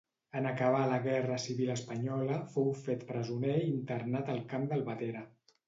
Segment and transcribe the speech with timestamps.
[0.37, 5.27] En acabar la guerra civil espanyola fou fet presoner i internat al camp d'Albatera.